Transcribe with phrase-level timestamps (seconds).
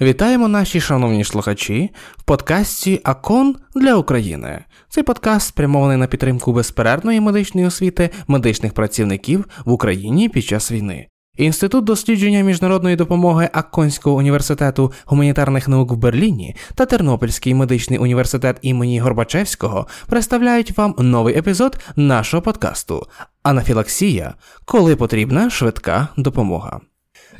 [0.00, 4.64] Вітаємо наші шановні слухачі в подкасті Акон для України.
[4.88, 11.08] Цей подкаст спрямований на підтримку безперервної медичної освіти медичних працівників в Україні під час війни.
[11.40, 19.00] Інститут дослідження міжнародної допомоги Акконського університету гуманітарних наук в Берліні та Тернопільський медичний університет імені
[19.00, 23.06] Горбачевського представляють вам новий епізод нашого подкасту
[23.42, 24.34] Анафілаксія,
[24.64, 26.80] коли потрібна швидка допомога.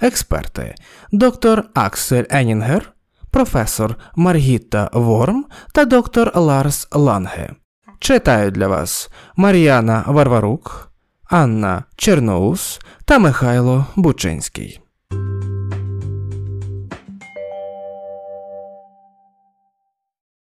[0.01, 0.75] Експерти
[1.13, 2.93] доктор Аксель Енінгер,
[3.31, 7.51] професор Маргітта Ворм та доктор Ларс Ланге.
[7.99, 10.90] Читають для вас Мар'яна Варварук,
[11.33, 14.81] Анна Черноус та Михайло Бучинський.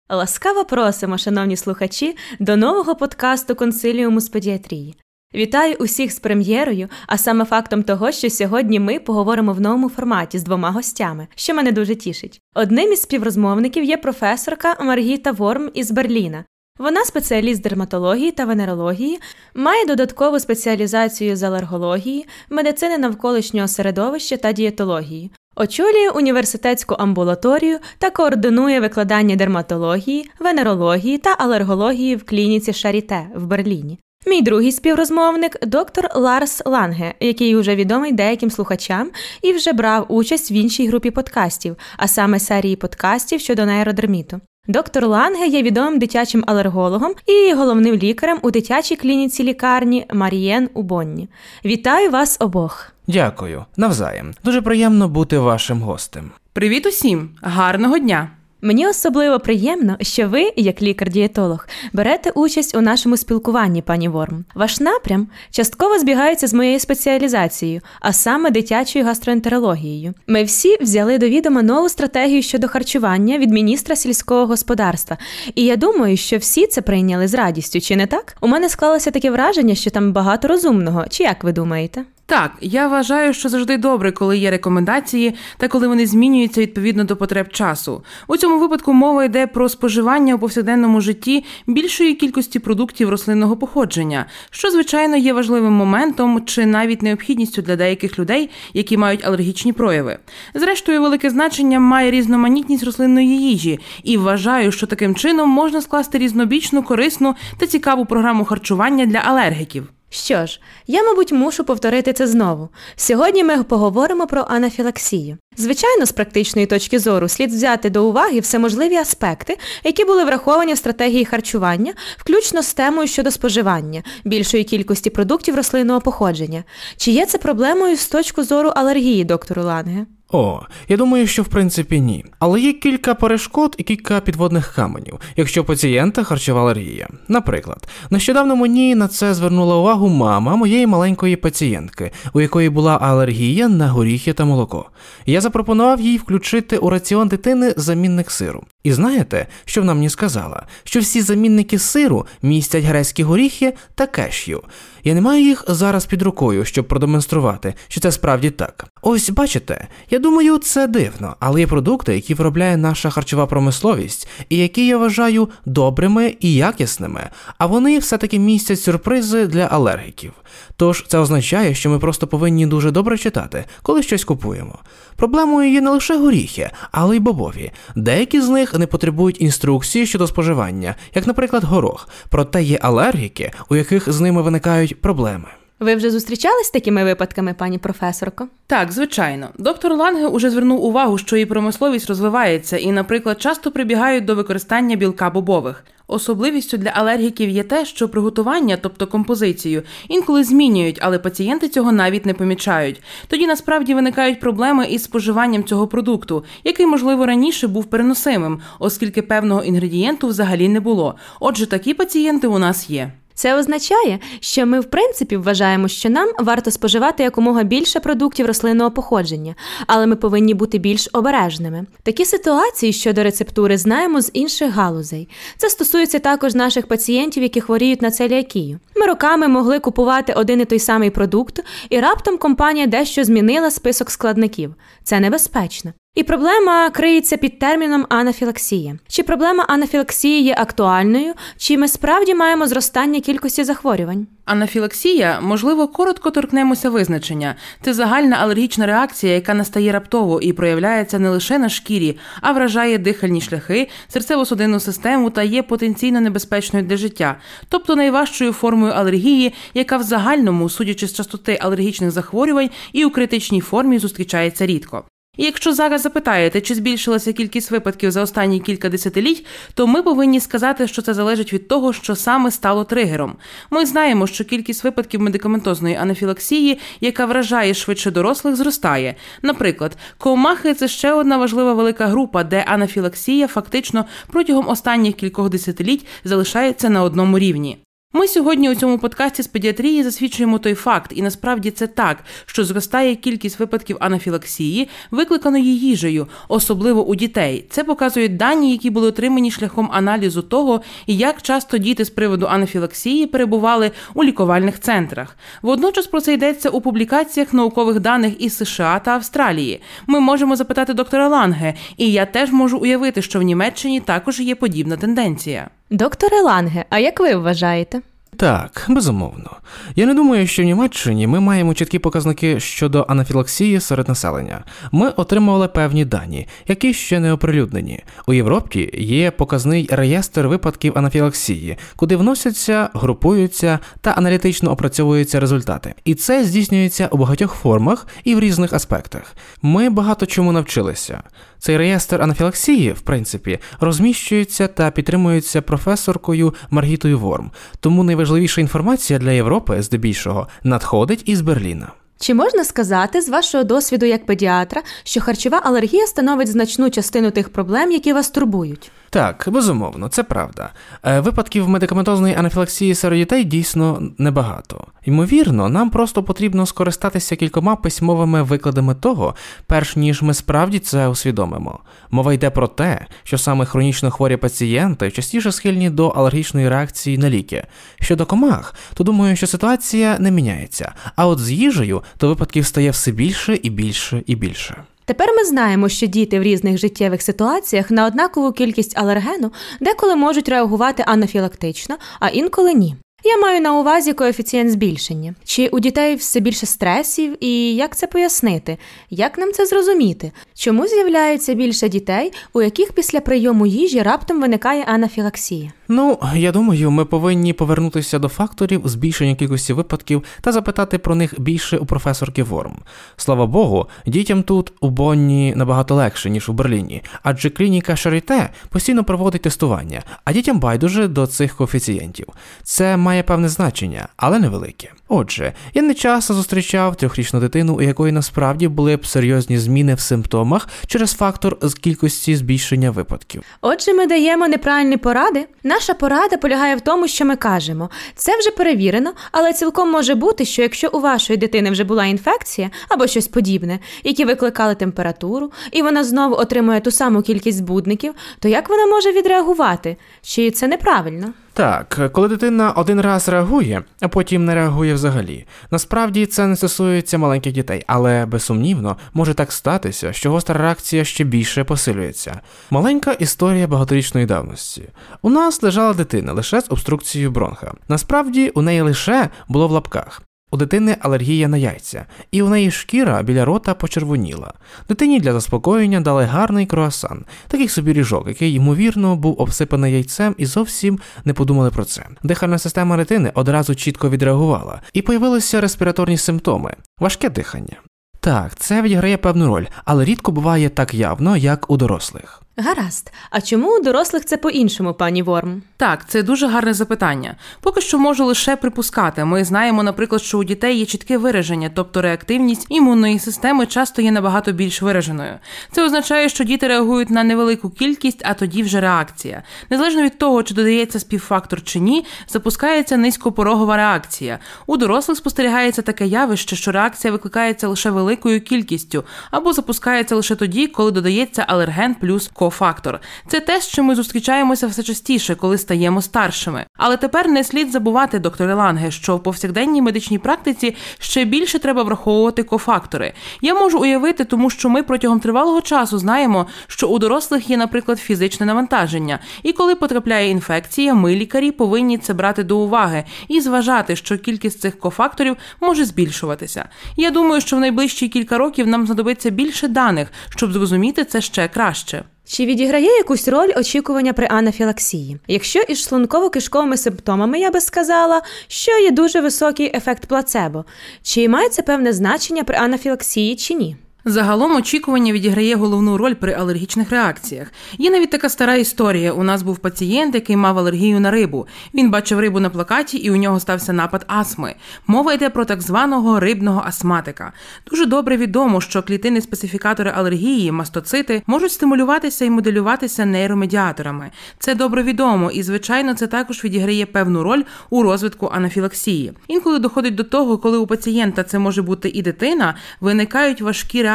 [0.08, 4.96] Ласкаво просимо, шановні слухачі, до нового подкасту консиліуму з педіатрії.
[5.34, 10.38] Вітаю усіх з прем'єрою, а саме фактом того, що сьогодні ми поговоримо в новому форматі
[10.38, 12.40] з двома гостями, що мене дуже тішить.
[12.54, 16.44] Одним із співрозмовників є професорка Маргіта Ворм із Берліна.
[16.80, 19.20] Вона спеціаліст дерматології та венерології,
[19.54, 25.30] має додаткову спеціалізацію з алергології, медицини навколишнього середовища та дієтології.
[25.56, 33.98] Очолює університетську амбулаторію та координує викладання дерматології, венерології та алергології в клініці Шаріте в Берліні.
[34.26, 39.10] Мій другий співрозмовник доктор Ларс Ланге, який уже відомий деяким слухачам
[39.42, 44.40] і вже брав участь в іншій групі подкастів, а саме серії подкастів щодо нейродерміту.
[44.68, 50.82] Доктор Ланге є відомим дитячим алергологом і головним лікарем у дитячій клініці лікарні Марієн у
[50.82, 51.28] Бонні.
[51.64, 52.92] Вітаю вас обох!
[53.06, 54.34] Дякую, навзаєм.
[54.44, 56.30] Дуже приємно бути вашим гостем.
[56.52, 57.30] Привіт усім!
[57.42, 58.30] Гарного дня!
[58.62, 64.44] Мені особливо приємно, що ви, як лікар-дієтолог, берете участь у нашому спілкуванні, пані Ворм.
[64.54, 70.14] Ваш напрям частково збігається з моєю спеціалізацією, а саме дитячою гастроентерологією.
[70.26, 75.16] Ми всі взяли до відома нову стратегію щодо харчування від міністра сільського господарства,
[75.54, 78.36] і я думаю, що всі це прийняли з радістю, чи не так?
[78.40, 81.04] У мене склалося таке враження, що там багато розумного.
[81.10, 82.04] Чи як ви думаєте?
[82.30, 87.16] Так, я вважаю, що завжди добре, коли є рекомендації та коли вони змінюються відповідно до
[87.16, 88.02] потреб часу.
[88.28, 94.26] У цьому випадку мова йде про споживання у повсякденному житті більшої кількості продуктів рослинного походження,
[94.50, 100.18] що звичайно є важливим моментом чи навіть необхідністю для деяких людей, які мають алергічні прояви.
[100.54, 106.82] Зрештою, велике значення має різноманітність рослинної їжі, і вважаю, що таким чином можна скласти різнобічну,
[106.82, 109.88] корисну та цікаву програму харчування для алергіків.
[110.12, 112.68] Що ж, я, мабуть, мушу повторити це знову.
[112.96, 115.38] Сьогодні ми поговоримо про анафілаксію.
[115.56, 120.78] Звичайно, з практичної точки зору слід взяти до уваги всеможливі аспекти, які були враховані в
[120.78, 126.64] стратегії харчування, включно з темою щодо споживання більшої кількості продуктів рослинного походження.
[126.96, 130.06] Чи є це проблемою з точки зору алергії, доктору Ланге?
[130.32, 132.24] О, я думаю, що в принципі ні.
[132.38, 137.08] Але є кілька перешкод і кілька підводних каменів, якщо пацієнта харчова алергія.
[137.28, 143.68] Наприклад, нещодавно мені на це звернула увагу мама моєї маленької пацієнтки, у якої була алергія
[143.68, 144.90] на горіхи та молоко.
[145.26, 148.64] Я запропонував їй включити у раціон дитини замінник сиру.
[148.84, 150.66] І знаєте, що вона мені сказала?
[150.84, 154.62] Що всі замінники сиру містять грецькі горіхи та кешю.
[155.04, 158.86] Я не маю їх зараз під рукою, щоб продемонструвати, що це справді так.
[159.02, 164.56] Ось бачите, я думаю, це дивно, але є продукти, які виробляє наша харчова промисловість, і
[164.56, 167.28] які я вважаю добрими і якісними,
[167.58, 170.32] а вони все-таки містять сюрпризи для алергіків.
[170.76, 174.78] Тож це означає, що ми просто повинні дуже добре читати, коли щось купуємо.
[175.16, 177.72] Проблемою є не лише горіхи, але й бобові.
[177.96, 183.76] Деякі з них не потребують інструкції щодо споживання, як, наприклад, горох, проте є алергіки, у
[183.76, 185.48] яких з ними виникають проблеми.
[185.80, 188.48] Ви вже зустрічались з такими випадками, пані професорко?
[188.66, 189.48] Так, звичайно.
[189.58, 194.96] Доктор Ланге уже звернув увагу, що її промисловість розвивається і, наприклад, часто прибігають до використання
[194.96, 195.84] білка бобових.
[196.06, 202.26] Особливістю для алергіків є те, що приготування, тобто композицію, інколи змінюють, але пацієнти цього навіть
[202.26, 203.02] не помічають.
[203.28, 209.62] Тоді насправді виникають проблеми із споживанням цього продукту, який, можливо, раніше був переносимим, оскільки певного
[209.62, 211.14] інгредієнту взагалі не було.
[211.40, 213.12] Отже, такі пацієнти у нас є.
[213.34, 218.90] Це означає, що ми в принципі вважаємо, що нам варто споживати якомога більше продуктів рослинного
[218.90, 219.54] походження,
[219.86, 221.86] але ми повинні бути більш обережними.
[222.02, 225.28] Такі ситуації щодо рецептури знаємо з інших галузей.
[225.56, 228.78] Це стосується також наших пацієнтів, які хворіють на целіакію.
[228.96, 231.60] Ми роками могли купувати один і той самий продукт,
[231.90, 234.74] і раптом компанія дещо змінила список складників.
[235.04, 235.92] Це небезпечно.
[236.14, 238.98] І проблема криється під терміном анафілаксія.
[239.08, 244.26] Чи проблема анафілаксії є актуальною, чи ми справді маємо зростання кількості захворювань?
[244.44, 247.54] Анафілаксія, можливо, коротко торкнемося визначення.
[247.82, 252.98] Це загальна алергічна реакція, яка настає раптово і проявляється не лише на шкірі, а вражає
[252.98, 257.36] дихальні шляхи, серцево-судинну систему та є потенційно небезпечною для життя,
[257.68, 263.60] тобто найважчою формою алергії, яка в загальному, судячи з частоти алергічних захворювань, і у критичній
[263.60, 265.04] формі зустрічається рідко.
[265.36, 270.40] І якщо зараз запитаєте, чи збільшилася кількість випадків за останні кілька десятиліть, то ми повинні
[270.40, 273.36] сказати, що це залежить від того, що саме стало тригером.
[273.70, 279.14] Ми знаємо, що кількість випадків медикаментозної анафілаксії, яка вражає швидше дорослих, зростає.
[279.42, 286.06] Наприклад, комахи це ще одна важлива велика група, де анафілаксія фактично протягом останніх кількох десятиліть
[286.24, 287.78] залишається на одному рівні.
[288.12, 292.64] Ми сьогодні у цьому подкасті з педіатрії засвідчуємо той факт, і насправді це так, що
[292.64, 297.66] зростає кількість випадків анафілаксії, викликаної їжею, особливо у дітей.
[297.70, 303.26] Це показують дані, які були отримані шляхом аналізу того, як часто діти з приводу анафілаксії
[303.26, 305.36] перебували у лікувальних центрах.
[305.62, 309.80] Водночас про це йдеться у публікаціях наукових даних із США та Австралії.
[310.06, 314.54] Ми можемо запитати доктора Ланге, і я теж можу уявити, що в Німеччині також є
[314.54, 315.70] подібна тенденція.
[315.92, 318.00] Докторе Ланге, а як ви вважаєте?
[318.36, 319.50] Так, безумовно.
[319.96, 324.64] Я не думаю, що в Німеччині ми маємо чіткі показники щодо анафілаксії серед населення.
[324.92, 328.04] Ми отримували певні дані, які ще не оприлюднені.
[328.26, 335.94] У Європі є показний реєстр випадків анафілаксії, куди вносяться, групуються та аналітично опрацьовуються результати.
[336.04, 339.34] І це здійснюється у багатьох формах і в різних аспектах.
[339.62, 341.22] Ми багато чому навчилися.
[341.60, 349.30] Цей реєстр анафілаксії, в принципі, розміщується та підтримується професоркою Маргітою Ворм, тому найважливіша інформація для
[349.30, 351.92] Європи, здебільшого, надходить із Берліна.
[352.18, 357.48] Чи можна сказати з вашого досвіду як педіатра, що харчова алергія становить значну частину тих
[357.48, 358.90] проблем, які вас турбують?
[359.12, 360.70] Так, безумовно, це правда.
[361.04, 364.86] Е, Випадків медикаментозної анафілаксії серед дітей дійсно небагато.
[365.04, 369.34] Ймовірно, нам просто потрібно скористатися кількома письмовими викладами того,
[369.66, 371.78] перш ніж ми справді це усвідомимо.
[372.10, 377.30] Мова йде про те, що саме хронічно хворі пацієнти частіше схильні до алергічної реакції на
[377.30, 377.64] ліки.
[378.00, 380.92] Щодо комах, то думаю, що ситуація не міняється.
[381.16, 384.76] А от з їжею то випадків стає все більше і більше і більше.
[385.10, 390.48] Тепер ми знаємо, що діти в різних життєвих ситуаціях на однакову кількість алергену деколи можуть
[390.48, 392.96] реагувати анафілактично, а інколи ні.
[393.24, 395.34] Я маю на увазі коефіцієнт збільшення.
[395.44, 398.78] Чи у дітей все більше стресів, і як це пояснити?
[399.10, 400.32] Як нам це зрозуміти?
[400.54, 405.72] Чому з'являється більше дітей, у яких після прийому їжі раптом виникає анафілаксія?
[405.88, 411.40] Ну, я думаю, ми повинні повернутися до факторів збільшення кількості випадків та запитати про них
[411.40, 412.76] більше у професорки Ворм.
[413.16, 419.04] Слава Богу, дітям тут у Бонні набагато легше, ніж у Берліні, адже клініка Шаріте постійно
[419.04, 422.26] проводить тестування, а дітям байдуже до цих коефіцієнтів.
[422.62, 424.92] Це має певне значення, але невелике.
[425.08, 430.00] Отже, я не часто зустрічав трьохрічну дитину, у якої насправді були б серйозні зміни в
[430.00, 433.42] симптомах через фактор з кількості збільшення випадків.
[433.60, 435.46] Отже, ми даємо неправильні поради.
[435.64, 437.90] Наша порада полягає в тому, що ми кажемо.
[438.14, 442.70] Це вже перевірено, але цілком може бути, що якщо у вашої дитини вже була інфекція
[442.88, 448.48] або щось подібне, які викликали температуру, і вона знову отримує ту саму кількість збудників, то
[448.48, 449.96] як вона може відреагувати?
[450.22, 451.32] Чи це неправильно?
[451.60, 455.46] Так, коли дитина один раз реагує, а потім не реагує взагалі.
[455.70, 461.24] Насправді це не стосується маленьких дітей, але безсумнівно може так статися, що гостра реакція ще
[461.24, 462.40] більше посилюється.
[462.70, 464.88] Маленька історія багаторічної давності.
[465.22, 467.72] У нас лежала дитина лише з обструкцією бронха.
[467.88, 470.22] Насправді у неї лише було в лапках.
[470.50, 474.52] У дитини алергія на яйця, і у неї шкіра біля рота почервоніла.
[474.88, 480.46] Дитині для заспокоєння дали гарний круасан, такий собі ріжок, який, ймовірно, був обсипаний яйцем і
[480.46, 482.06] зовсім не подумали про це.
[482.22, 487.76] Дихальна система дитини одразу чітко відреагувала, і появилися респіраторні симптоми, важке дихання.
[488.20, 492.42] Так, це відіграє певну роль, але рідко буває так явно, як у дорослих.
[492.56, 493.12] Гаразд.
[493.30, 495.62] А чому у дорослих це по-іншому, пані Ворм?
[495.76, 497.36] Так, це дуже гарне запитання.
[497.60, 499.24] Поки що можу лише припускати.
[499.24, 504.12] Ми знаємо, наприклад, що у дітей є чітке вираження, тобто реактивність імунної системи часто є
[504.12, 505.38] набагато більш вираженою.
[505.72, 509.42] Це означає, що діти реагують на невелику кількість, а тоді вже реакція.
[509.70, 514.38] Незалежно від того, чи додається співфактор чи ні, запускається низькопорогова реакція.
[514.66, 520.66] У дорослих спостерігається таке явище, що реакція викликається лише великою кількістю, або запускається лише тоді,
[520.66, 523.00] коли додається алерген плюс кофактор.
[523.28, 526.66] Це те, з чим ми зустрічаємося все частіше, коли стаємо старшими.
[526.76, 531.82] Але тепер не слід забувати, докторе Ланге, що в повсякденній медичній практиці ще більше треба
[531.82, 533.12] враховувати кофактори.
[533.40, 537.98] Я можу уявити, тому що ми протягом тривалого часу знаємо, що у дорослих є, наприклад,
[537.98, 543.96] фізичне навантаження, і коли потрапляє інфекція, ми лікарі повинні це брати до уваги і зважати,
[543.96, 546.68] що кількість цих кофакторів може збільшуватися.
[546.96, 551.48] Я думаю, що в найближчі кілька років нам знадобиться більше даних, щоб зрозуміти це ще
[551.48, 552.04] краще.
[552.32, 555.18] Чи відіграє якусь роль очікування при анафілаксії?
[555.28, 560.64] Якщо із шлунково-кишковими симптомами я би сказала, що є дуже високий ефект плацебо,
[561.02, 563.76] чи має це певне значення при анафілаксії чи ні?
[564.04, 567.52] Загалом очікування відіграє головну роль при алергічних реакціях.
[567.78, 569.12] Є навіть така стара історія.
[569.12, 571.46] У нас був пацієнт, який мав алергію на рибу.
[571.74, 574.54] Він бачив рибу на плакаті, і у нього стався напад астми.
[574.86, 577.32] Мова йде про так званого рибного астматика.
[577.70, 584.10] Дуже добре відомо, що клітини специфікатори алергії, мастоцити, можуть стимулюватися і моделюватися нейромедіаторами.
[584.38, 589.12] Це добре відомо, і звичайно, це також відіграє певну роль у розвитку анафілаксії.
[589.28, 593.89] Інколи доходить до того, коли у пацієнта це може бути і дитина, виникають важкі реакції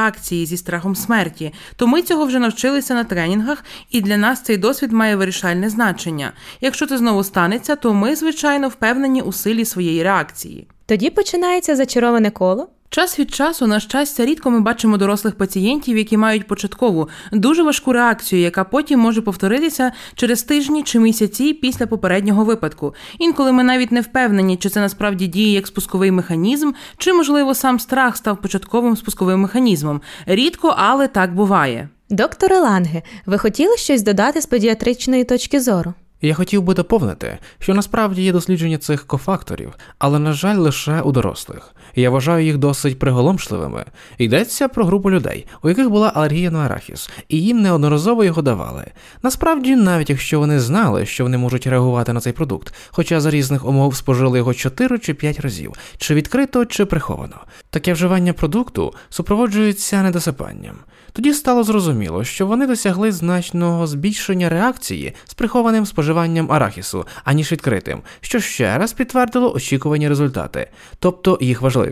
[0.46, 4.92] зі страхом смерті, то ми цього вже навчилися на тренінгах, і для нас цей досвід
[4.92, 6.32] має вирішальне значення.
[6.62, 10.68] Якщо це знову станеться, то ми, звичайно, впевнені у силі своєї реакції.
[10.86, 12.70] Тоді починається зачароване коло.
[12.96, 17.94] Час від часу, на щастя, рідко ми бачимо дорослих пацієнтів, які мають початкову дуже важку
[17.94, 22.96] реакцію, яка потім може повторитися через тижні чи місяці після попереднього випадку.
[23.20, 27.80] Інколи ми навіть не впевнені, чи це насправді діє як спусковий механізм, чи можливо сам
[27.80, 30.02] страх став початковим спусковим механізмом.
[30.25, 31.90] Рідко, але так буває.
[32.10, 35.94] Докторе Ланге, ви хотіли щось додати з педіатричної точки зору?
[36.22, 41.12] Я хотів би доповнити, що насправді є дослідження цих кофакторів, але, на жаль, лише у
[41.12, 41.75] дорослих.
[41.96, 43.86] Я вважаю їх досить приголомшливими.
[44.18, 48.86] Йдеться про групу людей, у яких була алергія на арахіс, і їм неодноразово його давали.
[49.24, 53.66] Насправді, навіть якщо вони знали, що вони можуть реагувати на цей продукт, хоча за різних
[53.66, 57.38] умов спожили його 4 чи 5 разів, чи відкрито, чи приховано.
[57.70, 60.75] Таке вживання продукту супроводжується недосипанням.
[61.16, 68.02] Тоді стало зрозуміло, що вони досягли значного збільшення реакції з прихованим споживанням арахісу, аніж відкритим,
[68.22, 71.85] що ще раз підтвердило очікувані результати, тобто їх важливість.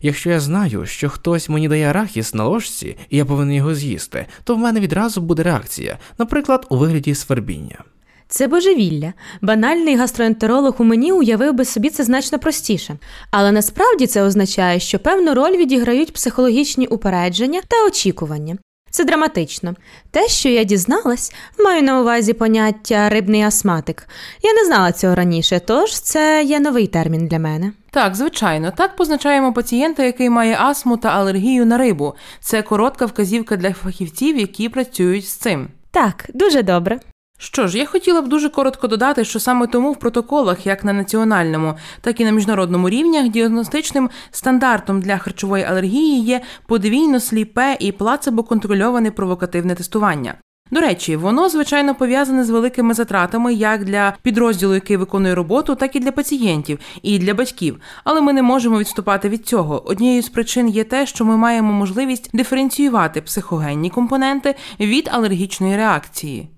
[0.00, 4.26] Якщо я знаю, що хтось мені дає арахіс на ложці, і я повинен його з'їсти,
[4.44, 7.84] то в мене відразу буде реакція, наприклад, у вигляді свербіння.
[8.28, 9.12] Це божевілля.
[9.42, 12.96] Банальний гастроентеролог у мені уявив би собі це значно простіше.
[13.30, 18.56] Але насправді це означає, що певну роль відіграють психологічні упередження та очікування.
[18.90, 19.74] Це драматично.
[20.10, 24.08] Те, що я дізналась, маю на увазі поняття рибний астматик.
[24.42, 27.72] Я не знала цього раніше, тож це є новий термін для мене.
[27.92, 32.14] Так, звичайно, так позначаємо пацієнта, який має астму та алергію на рибу.
[32.40, 35.68] Це коротка вказівка для фахівців, які працюють з цим.
[35.90, 37.00] Так, дуже добре.
[37.38, 40.92] Що ж, я хотіла б дуже коротко додати, що саме тому в протоколах, як на
[40.92, 47.92] національному, так і на міжнародному рівнях, діагностичним стандартом для харчової алергії є подвійно сліпе і
[47.92, 50.34] плацебо-контрольоване провокативне тестування.
[50.70, 55.96] До речі, воно звичайно пов'язане з великими затратами як для підрозділу, який виконує роботу, так
[55.96, 57.80] і для пацієнтів і для батьків.
[58.04, 59.82] Але ми не можемо відступати від цього.
[59.86, 66.48] Однією з причин є те, що ми маємо можливість диференціювати психогенні компоненти від алергічної реакції.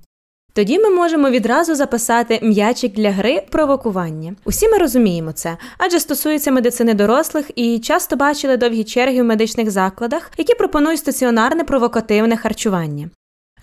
[0.54, 4.34] Тоді ми можемо відразу записати м'ячик для гри провокування.
[4.44, 9.70] Усі ми розуміємо це, адже стосується медицини дорослих і часто бачили довгі черги в медичних
[9.70, 13.10] закладах, які пропонують стаціонарне провокативне харчування.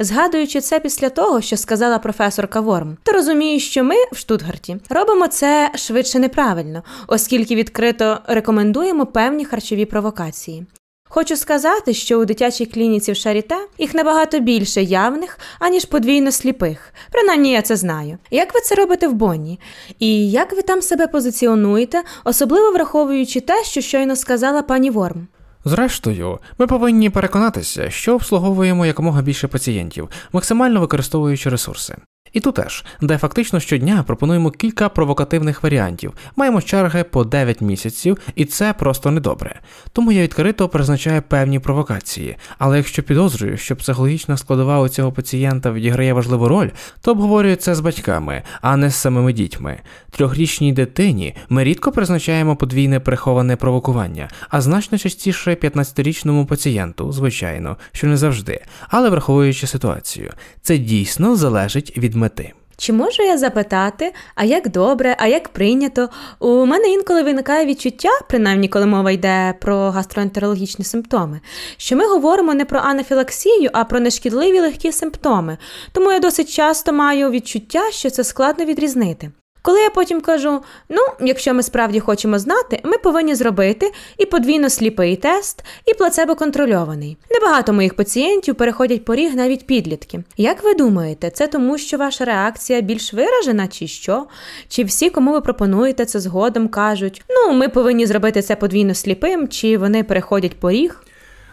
[0.01, 5.27] Згадуючи це після того, що сказала професорка Ворм, то розумію, що ми в Штутгарті робимо
[5.27, 10.65] це швидше неправильно, оскільки відкрито рекомендуємо певні харчові провокації.
[11.11, 16.93] Хочу сказати, що у дитячій клініці в Шаріте їх набагато більше явних, аніж подвійно сліпих.
[17.11, 18.17] Принаймні я це знаю.
[18.31, 19.59] Як ви це робите в Бонні?
[19.99, 25.27] І як ви там себе позиціонуєте, особливо враховуючи те, що щойно сказала пані Ворм?
[25.69, 31.95] Зрештою, ми повинні переконатися, що обслуговуємо якомога більше пацієнтів, максимально використовуючи ресурси.
[32.33, 38.17] І тут теж, де фактично щодня пропонуємо кілька провокативних варіантів, маємо черги по 9 місяців,
[38.36, 39.59] і це просто недобре.
[39.93, 42.38] Тому я відкрито призначаю певні провокації.
[42.57, 46.69] Але якщо підозрюю, що психологічна складова у цього пацієнта відіграє важливу роль,
[47.01, 49.79] то обговорюю це з батьками, а не з самими дітьми.
[50.12, 58.07] Трьохрічній дитині ми рідко призначаємо подвійне приховане провокування, а значно частіше 15-річному пацієнту, звичайно, що
[58.07, 60.31] не завжди, але враховуючи ситуацію,
[60.62, 62.53] це дійсно залежить від мети.
[62.77, 66.09] Чи можу я запитати, а як добре, а як прийнято?
[66.39, 71.39] У мене інколи виникає відчуття, принаймні коли мова йде про гастроентерологічні симптоми,
[71.77, 75.57] що ми говоримо не про анафілаксію, а про нешкідливі легкі симптоми.
[75.91, 79.31] Тому я досить часто маю відчуття, що це складно відрізнити.
[79.61, 84.69] Коли я потім кажу, ну, якщо ми справді хочемо знати, ми повинні зробити і подвійно
[84.69, 87.17] сліпий тест, і плацебо контрольований.
[87.31, 90.23] Небагато моїх пацієнтів переходять поріг навіть підлітки.
[90.37, 94.25] Як ви думаєте, це тому, що ваша реакція більш виражена, чи що?
[94.67, 99.47] Чи всі, кому ви пропонуєте це згодом, кажуть, ну, ми повинні зробити це подвійно сліпим,
[99.47, 101.03] чи вони переходять поріг?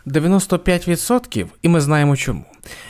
[0.07, 2.45] 95% і ми знаємо чому.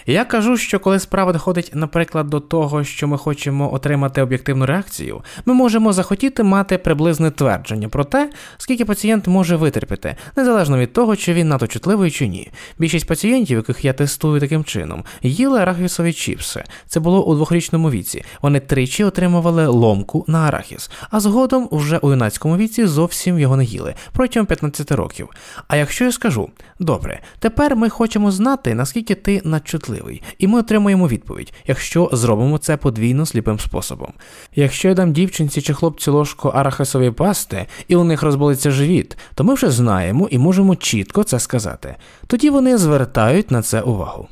[0.07, 5.23] Я кажу, що коли справа доходить, наприклад, до того, що ми хочемо отримати об'єктивну реакцію,
[5.47, 11.17] ми можемо захотіти мати приблизне твердження про те, скільки пацієнт може витерпіти, незалежно від того,
[11.17, 12.51] чи він надто чутливий чи ні.
[12.79, 16.65] Більшість пацієнтів, яких я тестую таким чином, їли арахісові чіпси.
[16.87, 18.25] Це було у двохрічному віці.
[18.43, 23.65] Вони тричі отримували ломку на арахіс, а згодом вже у юнацькому віці зовсім його не
[23.65, 25.29] їли протягом 15 років.
[25.69, 31.09] А якщо я скажу, добре, тепер ми хочемо знати, наскільки ти надчутливий, і ми отримуємо
[31.09, 34.13] відповідь, якщо зробимо це подвійно сліпим способом.
[34.55, 39.45] Якщо я дам дівчинці чи хлопцю ложку арахисової пасти, і у них розболиться живіт, то
[39.45, 41.97] ми вже знаємо і можемо чітко це сказати.
[42.27, 44.29] Тоді вони звертають на це увагу.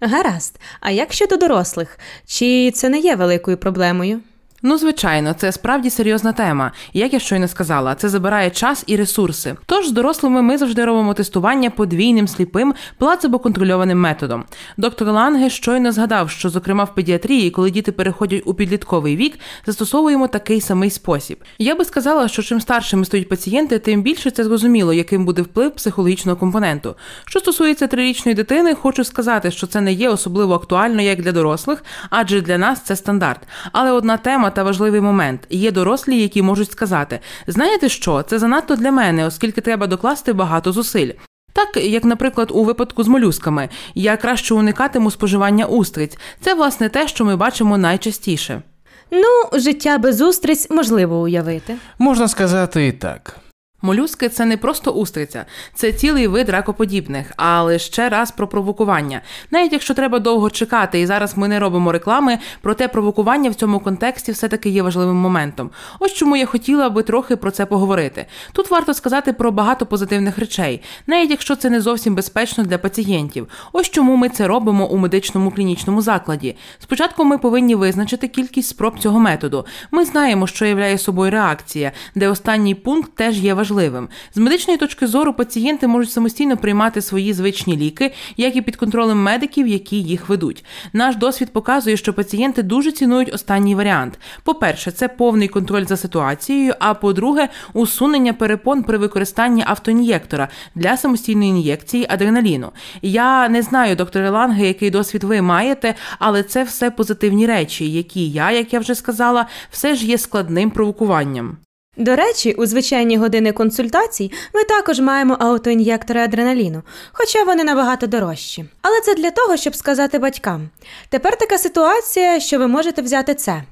[0.00, 1.98] Гаразд, а як щодо дорослих?
[2.26, 4.20] Чи це не є великою проблемою?
[4.62, 6.72] Ну, звичайно, це справді серйозна тема.
[6.92, 9.56] Як я щойно сказала, це забирає час і ресурси.
[9.66, 14.44] Тож з дорослими ми завжди робимо тестування подвійним сліпим плацебо-контрольованим методом.
[14.76, 20.28] Доктор Ланге щойно згадав, що, зокрема, в педіатрії, коли діти переходять у підлітковий вік, застосовуємо
[20.28, 21.38] такий самий спосіб.
[21.58, 25.70] Я би сказала, що чим старшими стають пацієнти, тим більше це зрозуміло, яким буде вплив
[25.70, 26.94] психологічного компоненту.
[27.24, 31.84] Що стосується трирічної дитини, хочу сказати, що це не є особливо актуально як для дорослих,
[32.10, 33.40] адже для нас це стандарт.
[33.72, 35.46] Але одна тема та важливий момент.
[35.50, 40.72] Є дорослі, які можуть сказати: знаєте що, це занадто для мене, оскільки треба докласти багато
[40.72, 41.10] зусиль.
[41.52, 46.18] Так, як, наприклад, у випадку з молюсками, я краще уникатиму споживання устриць.
[46.40, 48.62] Це власне те, що ми бачимо найчастіше.
[49.10, 51.76] Ну, життя без устриць можливо уявити.
[51.98, 53.36] Можна сказати і так.
[53.82, 55.44] Молюски це не просто устриця,
[55.74, 59.20] це цілий вид ракоподібних, але ще раз про провокування.
[59.50, 63.80] Навіть якщо треба довго чекати, і зараз ми не робимо реклами, проте провокування в цьому
[63.80, 65.70] контексті все-таки є важливим моментом.
[66.00, 68.26] Ось чому я хотіла би трохи про це поговорити.
[68.52, 73.48] Тут варто сказати про багато позитивних речей, навіть якщо це не зовсім безпечно для пацієнтів.
[73.72, 76.56] Ось чому ми це робимо у медичному клінічному закладі.
[76.78, 79.66] Спочатку ми повинні визначити кількість спроб цього методу.
[79.90, 84.08] Ми знаємо, що являє собою реакція, де останній пункт теж є важливим важливим.
[84.34, 89.22] З медичної точки зору пацієнти можуть самостійно приймати свої звичні ліки, як і під контролем
[89.22, 90.64] медиків, які їх ведуть.
[90.92, 94.18] Наш досвід показує, що пацієнти дуже цінують останній варіант.
[94.42, 96.74] По-перше, це повний контроль за ситуацією.
[96.78, 102.72] А по-друге, усунення перепон при використанні автоін'єктора для самостійної ін'єкції адреналіну.
[103.02, 108.28] Я не знаю, доктор Ланге, який досвід ви маєте, але це все позитивні речі, які
[108.30, 111.56] я, як я вже сказала, все ж є складним провокуванням.
[111.98, 116.82] До речі, у звичайні години консультацій ми також маємо аутоін'єктори адреналіну,
[117.12, 118.64] хоча вони набагато дорожчі.
[118.82, 120.68] Але це для того, щоб сказати батькам.
[121.08, 123.62] Тепер така ситуація, що ви можете взяти це.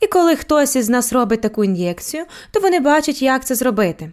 [0.00, 4.12] І коли хтось із нас робить таку ін'єкцію, то вони бачать, як це зробити.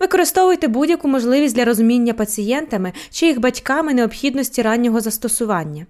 [0.00, 5.86] Використовуйте будь-яку можливість для розуміння пацієнтами чи їх батьками необхідності раннього застосування.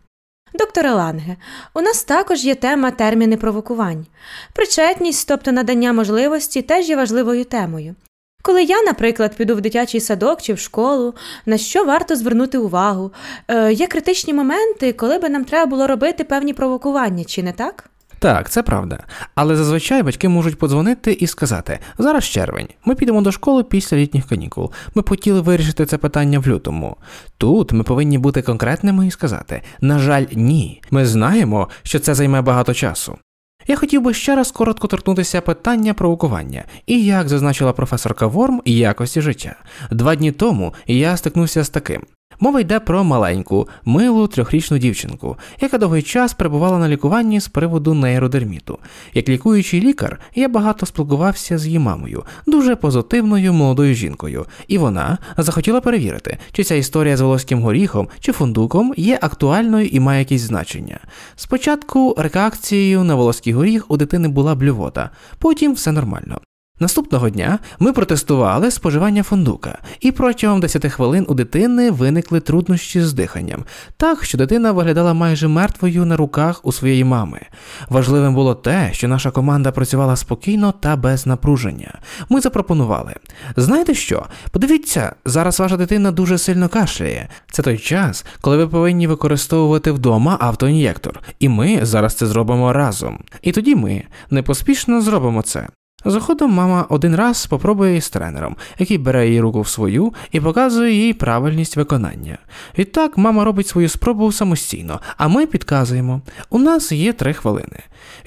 [0.54, 1.36] Докторе Ланге,
[1.74, 4.06] у нас також є тема терміни провокувань.
[4.52, 7.94] Причетність, тобто надання можливості, теж є важливою темою.
[8.42, 11.14] Коли я, наприклад, піду в дитячий садок чи в школу,
[11.46, 13.12] на що варто звернути увагу,
[13.48, 17.90] е, є критичні моменти, коли би нам треба було робити певні провокування, чи не так?
[18.24, 18.98] Так, це правда.
[19.34, 24.26] Але зазвичай батьки можуть подзвонити і сказати: зараз червень, ми підемо до школи після літніх
[24.26, 24.72] канікул.
[24.94, 26.96] Ми хотіли вирішити це питання в лютому.
[27.38, 30.82] Тут ми повинні бути конкретними і сказати: на жаль, ні.
[30.90, 33.18] Ми знаємо, що це займе багато часу.
[33.66, 39.20] Я хотів би ще раз коротко торкнутися питання провокування і як зазначила професорка Ворм якості
[39.20, 39.56] життя.
[39.90, 42.02] Два дні тому я стикнувся з таким.
[42.40, 47.94] Мова йде про маленьку, милу трьохрічну дівчинку, яка довгий час перебувала на лікуванні з приводу
[47.94, 48.78] нейродерміту.
[49.14, 55.18] Як лікуючий лікар, я багато спілкувався з її мамою, дуже позитивною молодою жінкою, і вона
[55.36, 60.40] захотіла перевірити, чи ця історія з волоським горіхом чи фундуком є актуальною і має якесь
[60.40, 60.98] значення.
[61.36, 66.40] Спочатку реакцією на волоський горіх у дитини була блювота, потім все нормально.
[66.80, 73.12] Наступного дня ми протестували споживання фундука, і протягом 10 хвилин у дитини виникли труднощі з
[73.12, 73.64] диханням,
[73.96, 77.40] так що дитина виглядала майже мертвою на руках у своєї мами.
[77.88, 81.98] Важливим було те, що наша команда працювала спокійно та без напруження.
[82.28, 83.14] Ми запропонували:
[83.56, 84.26] знаєте що?
[84.50, 87.28] Подивіться, зараз ваша дитина дуже сильно кашляє.
[87.52, 93.18] Це той час, коли ви повинні використовувати вдома автоін'єктор, і ми зараз це зробимо разом.
[93.42, 95.68] І тоді ми непоспішно зробимо це.
[96.04, 100.94] Заходом мама один раз попробує із тренером, який бере її руку в свою і показує
[100.94, 102.38] їй правильність виконання.
[102.78, 106.20] Відтак мама робить свою спробу самостійно, а ми підказуємо.
[106.50, 107.78] У нас є три хвилини.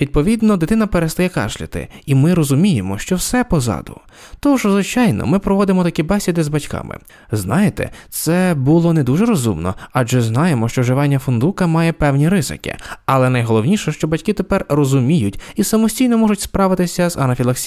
[0.01, 3.99] Відповідно, дитина перестає кашляти, і ми розуміємо, що все позаду.
[4.39, 6.97] Тож, звичайно, ми проводимо такі бесіди з батьками.
[7.31, 12.75] Знаєте, це було не дуже розумно, адже знаємо, що вживання фундука має певні ризики.
[13.05, 17.66] Але найголовніше, що батьки тепер розуміють і самостійно можуть справитися з анафілаксією.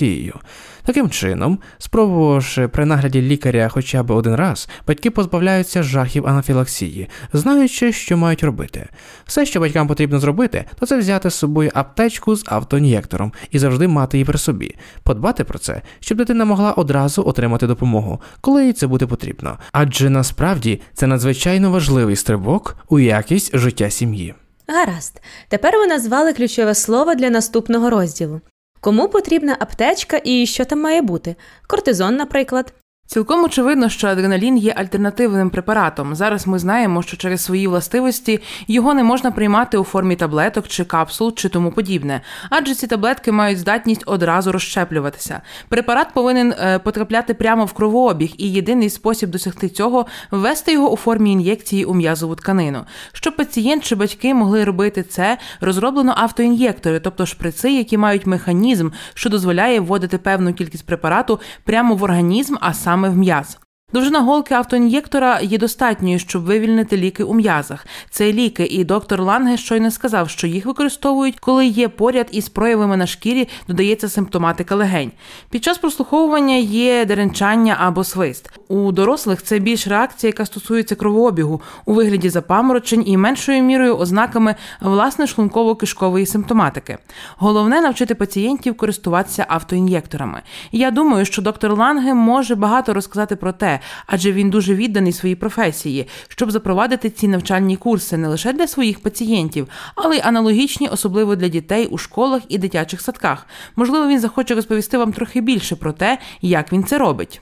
[0.84, 7.92] Таким чином, спробувавши при нагляді лікаря хоча б один раз, батьки позбавляються жахів анафілаксії, знаючи,
[7.92, 8.88] що мають робити.
[9.26, 13.88] Все, що батькам потрібно зробити, то це взяти з собою аптечку з автоін'єктором і завжди
[13.88, 18.72] мати її при собі, подбати про це, щоб дитина могла одразу отримати допомогу, коли їй
[18.72, 19.58] це буде потрібно.
[19.72, 24.34] Адже насправді це надзвичайно важливий стрибок у якість життя сім'ї.
[24.68, 25.22] Гаразд.
[25.48, 28.40] Тепер ви назвали ключове слово для наступного розділу.
[28.80, 31.36] Кому потрібна аптечка і що там має бути?
[31.66, 32.74] Кортизон, наприклад.
[33.12, 36.14] Цілком очевидно, що адреналін є альтернативним препаратом.
[36.14, 40.84] Зараз ми знаємо, що через свої властивості його не можна приймати у формі таблеток чи
[40.84, 42.20] капсул чи тому подібне,
[42.50, 45.40] адже ці таблетки мають здатність одразу розщеплюватися.
[45.68, 50.96] Препарат повинен е, потрапляти прямо в кровообіг, і єдиний спосіб досягти цього ввести його у
[50.96, 52.84] формі ін'єкції у м'язову тканину.
[53.12, 59.30] Щоб пацієнт чи батьки могли робити це, розроблено автоін'єктори, тобто шприци, які мають механізм, що
[59.30, 63.58] дозволяє вводити певну кількість препарату прямо в організм, а саме в м'яз.
[63.92, 67.86] Довжина голки автоін'єктора є достатньою, щоб вивільнити ліки у м'язах.
[68.10, 72.96] Це ліки, і доктор Ланге щойно сказав, що їх використовують, коли є поряд із проявами
[72.96, 75.12] на шкірі, додається симптоматика легень.
[75.50, 78.52] Під час прослуховування є деренчання або свист.
[78.68, 84.54] У дорослих це більш реакція, яка стосується кровообігу у вигляді запаморочень і меншою мірою ознаками
[84.80, 86.98] власне шлунково-кишкової симптоматики.
[87.36, 90.42] Головне навчити пацієнтів користуватися автоін'єкторами.
[90.72, 95.34] Я думаю, що доктор Ланге може багато розказати про те адже він дуже відданий своїй
[95.34, 101.36] професії, щоб запровадити ці навчальні курси не лише для своїх пацієнтів, але й аналогічні, особливо
[101.36, 103.46] для дітей у школах і дитячих садках.
[103.76, 107.40] Можливо, він захоче розповісти вам трохи більше про те, як він це робить.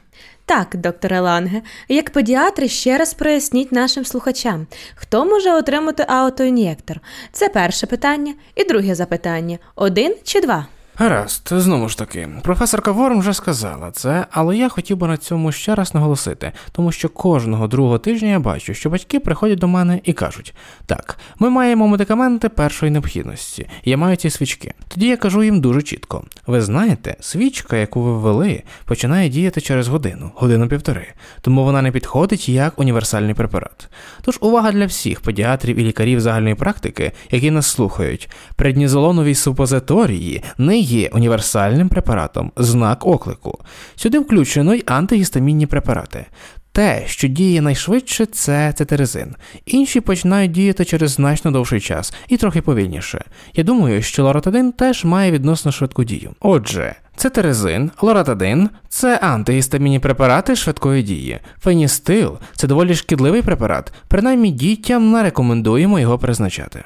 [0.49, 7.01] Так, докторе Ланге, як педіатри ще раз проясніть нашим слухачам, хто може отримати аутоін'єктор?
[7.33, 8.35] Це перше питання.
[8.55, 10.67] І друге запитання: один чи два?
[11.01, 15.53] Гаразд, знову ж таки, професорка Ворм вже сказала це, але я хотів би на цьому
[15.53, 20.01] ще раз наголосити, тому що кожного другого тижня я бачу, що батьки приходять до мене
[20.05, 20.55] і кажуть:
[20.87, 24.75] так, ми маємо медикаменти першої необхідності, я маю ці свічки.
[24.89, 29.89] Тоді я кажу їм дуже чітко: ви знаєте, свічка, яку ви ввели, починає діяти через
[29.89, 31.07] годину, годину-півтори,
[31.41, 33.89] тому вона не підходить як універсальний препарат.
[34.23, 40.88] Тож увага для всіх педіатрів і лікарів загальної практики, які нас слухають, преднізолонові супозиторії не
[40.93, 43.59] є універсальним препаратом, знак оклику.
[43.97, 46.27] Сюди включено й антигістамінні препарати.
[46.73, 49.35] Те, що діє найшвидше, це цетерезин.
[49.67, 53.25] Інші починають діяти через значно довший час і трохи повільніше.
[53.55, 56.31] Я думаю, що лоратадин теж має відносно швидку дію.
[56.41, 61.39] Отже, цетерезин, лоратадин це антигістамінні препарати швидкої дії.
[61.61, 66.85] Феністил це доволі шкідливий препарат, принаймні дітям не рекомендуємо його призначати.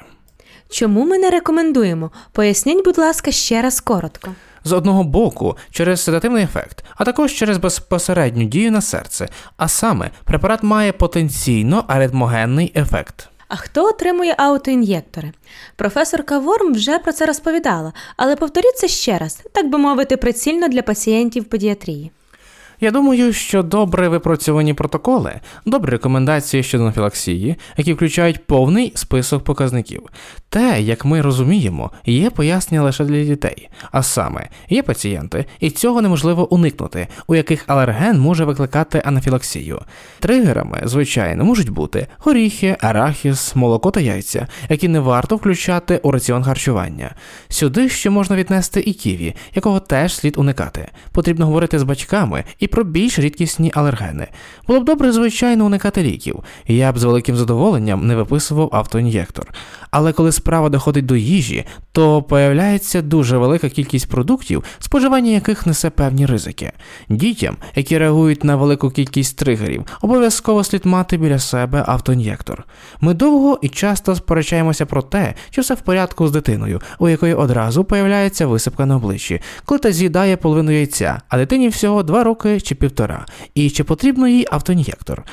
[0.73, 2.11] Чому ми не рекомендуємо?
[2.31, 4.31] Поясніть, будь ласка, ще раз коротко.
[4.63, 9.29] З одного боку, через седативний ефект, а також через безпосередню дію на серце.
[9.57, 13.29] А саме, препарат має потенційно аритмогенний ефект.
[13.47, 15.31] А хто отримує аутоін'єктори?
[15.75, 20.67] Професорка Ворм вже про це розповідала, але повторіть це ще раз, так би мовити, прицільно
[20.67, 22.11] для пацієнтів педіатрії.
[22.83, 30.01] Я думаю, що добре випрацьовані протоколи, добрі рекомендації щодо анафілаксії, які включають повний список показників.
[30.49, 33.69] Те, як ми розуміємо, є пояснення лише для дітей.
[33.91, 39.81] А саме, є пацієнти, і цього неможливо уникнути, у яких алерген може викликати анафілаксію.
[40.19, 46.43] Тригерами, звичайно, можуть бути горіхи, арахіс, молоко та яйця, які не варто включати у раціон
[46.43, 47.15] харчування.
[47.49, 50.91] Сюди ще можна віднести і ківі, якого теж слід уникати.
[51.11, 54.27] Потрібно говорити з батьками і про більш рідкісні алергени.
[54.67, 56.39] Було б добре, звичайно, уникати ліків.
[56.67, 59.53] Я б з великим задоволенням не виписував автоін'єктор.
[59.93, 65.89] Але коли справа доходить до їжі, то появляється дуже велика кількість продуктів, споживання яких несе
[65.89, 66.71] певні ризики.
[67.09, 72.65] Дітям, які реагують на велику кількість тригерів, обов'язково слід мати біля себе автоін'єктор.
[73.01, 77.33] Ми довго і часто сперечаємося про те, чи все в порядку з дитиною, у якої
[77.33, 82.61] одразу появляється висипка на обличчі, коли та з'їдає половину яйця, а дитині всього два роки
[82.61, 83.25] чи півтора,
[83.55, 85.23] і чи потрібно їй автоін'єктор.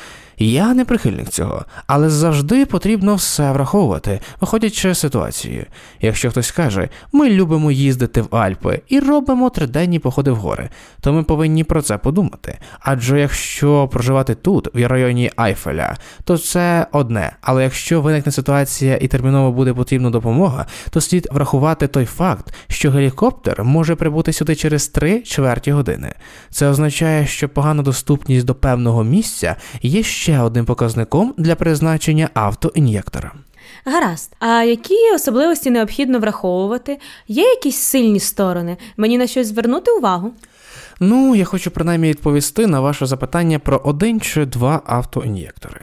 [0.42, 5.66] Я не прихильник цього, але завжди потрібно все враховувати, виходячи з ситуації.
[6.00, 10.68] Якщо хтось каже, ми любимо їздити в Альпи і робимо триденні походи в гори,
[11.00, 12.58] то ми повинні про це подумати.
[12.80, 17.32] Адже якщо проживати тут, в районі Айфеля, то це одне.
[17.40, 22.90] Але якщо виникне ситуація і терміново буде потрібна допомога, то слід врахувати той факт, що
[22.90, 26.14] гелікоптер може прибути сюди через три чверті години.
[26.50, 32.30] Це означає, що погана доступність до певного місця є ще ще одним показником для призначення
[32.34, 33.32] автоін'єктора.
[33.84, 36.98] Гаразд, а які особливості необхідно враховувати?
[37.28, 38.76] Є якісь сильні сторони?
[38.96, 40.32] Мені на щось звернути увагу?
[41.02, 45.80] Ну, я хочу принаймні відповісти на ваше запитання про один чи два автоін'єктори.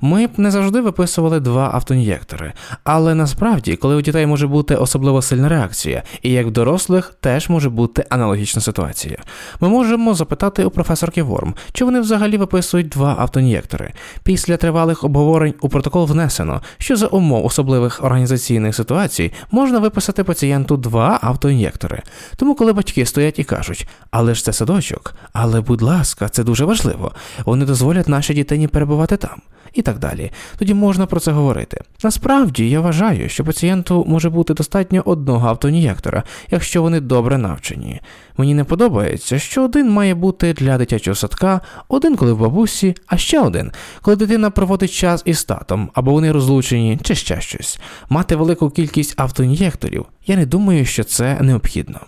[0.00, 2.52] Ми б не завжди виписували два автоін'єктори,
[2.84, 7.48] але насправді, коли у дітей може бути особливо сильна реакція, і як в дорослих теж
[7.48, 9.18] може бути аналогічна ситуація.
[9.60, 13.92] Ми можемо запитати у професорки Ворм, чи вони взагалі виписують два автоін'єктори.
[14.22, 20.76] Після тривалих обговорень у протокол внесено, що за умов особливих організаційних ситуацій можна виписати пацієнту
[20.76, 22.02] два автоін'єктори.
[22.36, 26.64] Тому, коли батьки стоять і кажуть, але ж це садочок, але, будь ласка, це дуже
[26.64, 27.12] важливо.
[27.44, 29.40] Вони дозволять нашій дитині перебувати там.
[29.72, 31.80] І так далі, тоді можна про це говорити.
[32.04, 38.00] Насправді я вважаю, що пацієнту може бути достатньо одного автонієктора, якщо вони добре навчені.
[38.36, 43.16] Мені не подобається, що один має бути для дитячого садка, один коли в бабусі, а
[43.16, 47.80] ще один, коли дитина проводить час із татом, або вони розлучені, чи ще щось.
[48.08, 52.00] Мати велику кількість автоін'єкторів, я не думаю, що це необхідно.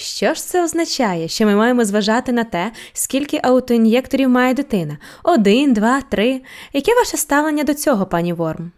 [0.00, 4.98] Що ж це означає, що ми маємо зважати на те, скільки аутоін'єкторів має дитина?
[5.22, 6.40] Один, два, три.
[6.72, 8.70] Яке ваше ставлення до цього, пані Ворм?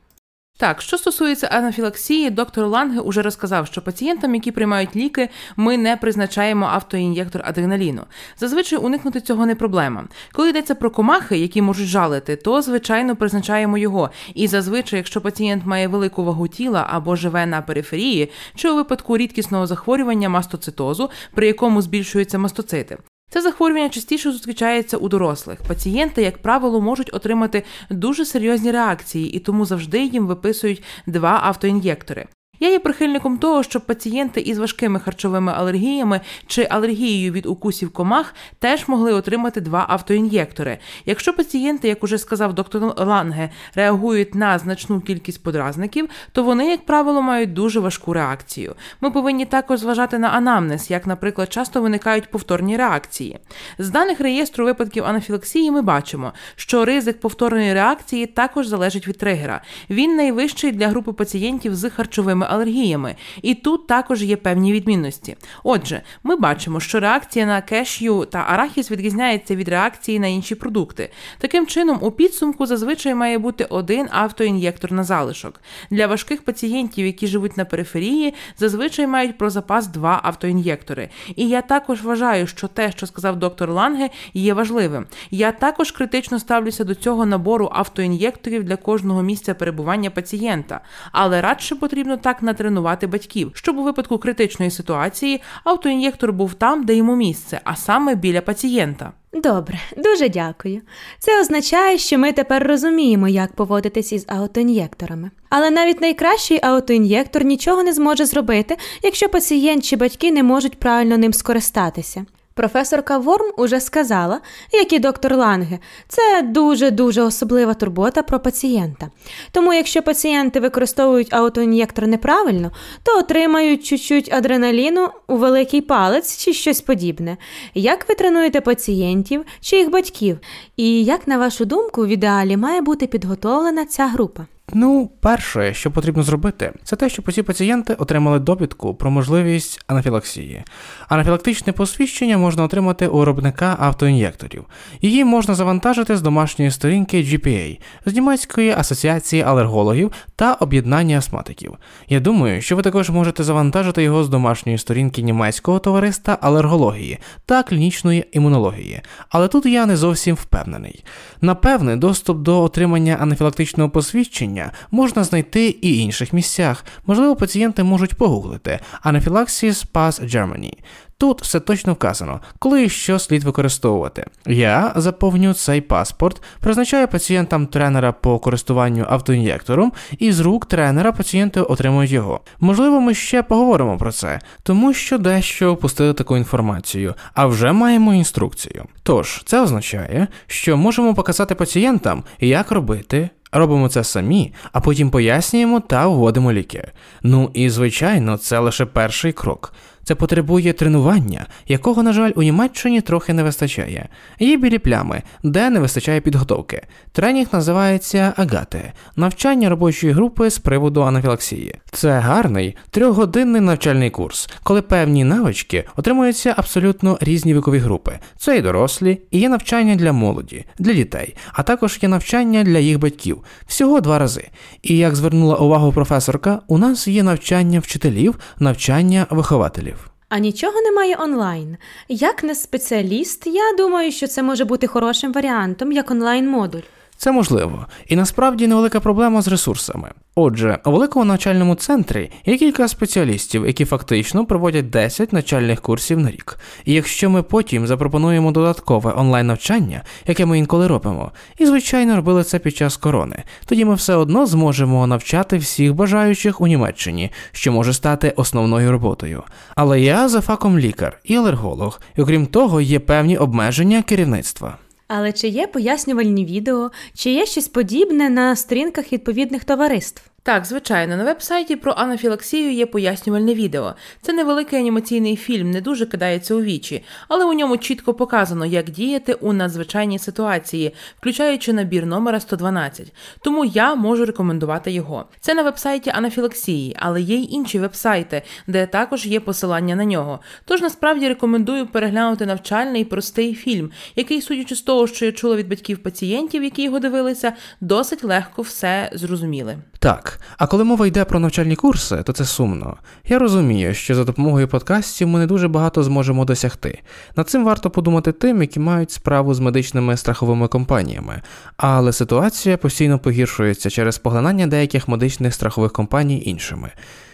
[0.60, 5.96] Так, що стосується анафілаксії, доктор Ланге уже розказав, що пацієнтам, які приймають ліки, ми не
[5.96, 8.02] призначаємо автоін'єктор адреналіну.
[8.38, 10.04] Зазвичай уникнути цього не проблема.
[10.32, 14.10] Коли йдеться про комахи, які можуть жалити, то звичайно призначаємо його.
[14.34, 19.16] І зазвичай, якщо пацієнт має велику вагу тіла або живе на периферії, чи у випадку
[19.16, 22.98] рідкісного захворювання мастоцитозу, при якому збільшуються мастоцити.
[23.30, 25.58] Це захворювання частіше зустрічається у дорослих.
[25.68, 32.26] Пацієнти, як правило, можуть отримати дуже серйозні реакції, і тому завжди їм виписують два автоін'єктори.
[32.62, 38.34] Я є прихильником того, щоб пацієнти із важкими харчовими алергіями чи алергією від укусів комах
[38.58, 40.78] теж могли отримати два автоін'єктори.
[41.06, 46.86] Якщо пацієнти, як уже сказав доктор Ланге, реагують на значну кількість подразників, то вони, як
[46.86, 48.74] правило, мають дуже важку реакцію.
[49.00, 53.38] Ми повинні також зважати на анамнез, як, наприклад, часто виникають повторні реакції.
[53.78, 59.62] З даних реєстру випадків анафілаксії ми бачимо, що ризик повторної реакції також залежить від тригера.
[59.90, 65.36] Він найвищий для групи пацієнтів з харчовими алергіями, і тут також є певні відмінності.
[65.64, 71.10] Отже, ми бачимо, що реакція на кешю та арахіс відрізняється від реакції на інші продукти.
[71.38, 75.60] Таким чином, у підсумку зазвичай має бути один автоін'єктор на залишок.
[75.90, 81.08] Для важких пацієнтів, які живуть на периферії, зазвичай мають про запас два автоін'єктори.
[81.36, 85.06] І я також вважаю, що те, що сказав доктор Ланге, є важливим.
[85.30, 90.80] Я також критично ставлюся до цього набору автоін'єкторів для кожного місця перебування пацієнта,
[91.12, 96.94] але радше потрібно так натренувати батьків, щоб у випадку критичної ситуації автоін'єктор був там, де
[96.94, 99.12] йому місце, а саме біля пацієнта.
[99.32, 100.80] Добре, дуже дякую.
[101.18, 105.30] Це означає, що ми тепер розуміємо, як поводитись із аутоін'єкторами.
[105.48, 111.18] Але навіть найкращий аутоін'єктор нічого не зможе зробити, якщо пацієнт чи батьки не можуть правильно
[111.18, 112.26] ним скористатися.
[112.54, 114.40] Професорка Ворм уже сказала,
[114.72, 119.10] як і доктор Ланге, це дуже-дуже особлива турбота про пацієнта.
[119.52, 122.70] Тому, якщо пацієнти використовують аутоін'єктор неправильно,
[123.02, 127.36] то отримають чуть-чуть адреналіну у великий палець чи щось подібне.
[127.74, 130.38] Як ви тренуєте пацієнтів чи їх батьків?
[130.76, 134.46] І як, на вашу думку, в ідеалі має бути підготовлена ця група?
[134.74, 140.62] Ну, перше, що потрібно зробити, це те, щоб усі пацієнти отримали довідку про можливість анафілаксії.
[141.08, 144.64] Анафілактичне посвідчення можна отримати у виробника автоін'єкторів.
[145.00, 151.74] Її можна завантажити з домашньої сторінки GPA, з німецької асоціації алергологів та об'єднання астматиків.
[152.08, 157.62] Я думаю, що ви також можете завантажити його з домашньої сторінки німецького товариства алергології та
[157.62, 159.00] клінічної імунології.
[159.28, 161.04] Але тут я не зовсім впевнений.
[161.40, 164.59] Напевне, доступ до отримання анафілактичного посвідчення
[164.90, 166.84] можна знайти і інших місцях.
[167.06, 170.72] Можливо, пацієнти можуть погуглити Anaphylaxis Pass Germany.
[171.20, 174.26] Тут все точно вказано, коли і що слід використовувати.
[174.46, 181.60] Я заповню цей паспорт, призначаю пацієнтам тренера по користуванню автоін'єктором, і з рук тренера пацієнти
[181.60, 182.40] отримують його.
[182.60, 188.14] Можливо, ми ще поговоримо про це, тому що дещо опустили таку інформацію, а вже маємо
[188.14, 188.84] інструкцію.
[189.02, 193.30] Тож, це означає, що можемо показати пацієнтам, як робити.
[193.52, 196.92] Робимо це самі, а потім пояснюємо та вводимо ліки.
[197.22, 199.72] Ну і звичайно, це лише перший крок.
[200.10, 204.08] Це потребує тренування, якого, на жаль, у Німеччині трохи не вистачає.
[204.38, 206.82] Є білі плями, де не вистачає підготовки.
[207.12, 211.74] Тренінг називається агати навчання робочої групи з приводу анафілаксії.
[211.92, 218.18] Це гарний трьохгодинний навчальний курс, коли певні навички отримуються абсолютно різні вікові групи.
[218.38, 222.78] Це і дорослі, і є навчання для молоді, для дітей, а також є навчання для
[222.78, 223.44] їх батьків.
[223.66, 224.48] Всього два рази.
[224.82, 229.99] І як звернула увагу професорка, у нас є навчання вчителів, навчання вихователів.
[230.30, 231.76] А нічого немає онлайн.
[232.08, 236.80] Як не спеціаліст, я думаю, що це може бути хорошим варіантом як онлайн-модуль.
[237.20, 240.10] Це можливо, і насправді невелика проблема з ресурсами.
[240.34, 246.30] Отже, у великому навчальному центрі є кілька спеціалістів, які фактично проводять 10 навчальних курсів на
[246.30, 246.58] рік.
[246.84, 252.44] І якщо ми потім запропонуємо додаткове онлайн навчання, яке ми інколи робимо, і звичайно робили
[252.44, 257.72] це під час корони, тоді ми все одно зможемо навчати всіх бажаючих у Німеччині, що
[257.72, 259.42] може стати основною роботою.
[259.76, 264.78] Але я за факом лікар і алерголог, і окрім того, є певні обмеження керівництва.
[265.12, 270.29] Але чи є пояснювальні відео, чи є щось подібне на сторінках відповідних товариств?
[270.42, 273.94] Так, звичайно, на веб-сайті про анафілаксію є пояснювальне відео.
[274.22, 278.90] Це невеликий анімаційний фільм, не дуже кидається у вічі, але у ньому чітко показано, як
[278.90, 283.12] діяти у надзвичайній ситуації, включаючи набір номера 112.
[283.42, 285.24] Тому я можу рекомендувати його.
[285.40, 290.40] Це на веб-сайті анафілаксії, але є й інші веб-сайти, де також є посилання на нього.
[290.64, 295.68] Тож насправді рекомендую переглянути навчальний простий фільм, який, судячи з того, що я чула від
[295.68, 299.78] батьків пацієнтів, які його дивилися, досить легко все зрозуміли.
[299.98, 302.96] Так, а коли мова йде про навчальні курси, то це сумно.
[303.28, 307.02] Я розумію, що за допомогою подкастів ми не дуже багато зможемо досягти.
[307.36, 311.42] Над цим варто подумати тим, які мають справу з медичними страховими компаніями,
[311.76, 316.90] але ситуація постійно погіршується через поглинання деяких медичних страхових компаній іншими.